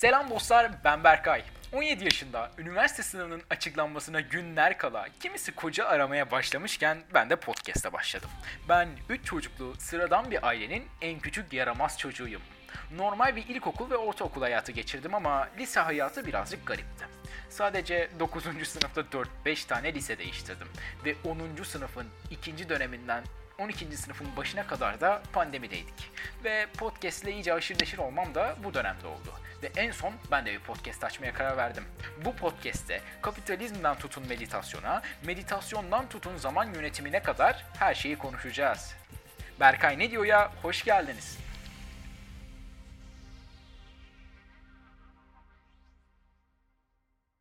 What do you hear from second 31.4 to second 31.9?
verdim.